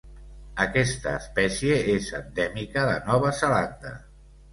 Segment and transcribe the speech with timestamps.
[0.63, 3.93] Aquesta espècie és endèmica de Nova Zelanda.